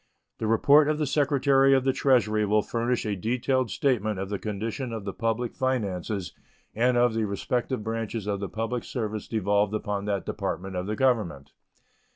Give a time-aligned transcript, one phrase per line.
[0.39, 4.39] The report of the Secretary of the Treasury will furnish a detailed statement of the
[4.39, 6.33] condition of the public finances
[6.73, 10.95] and of the respective branches of the public service devolved upon that Department of the
[10.95, 11.51] Government.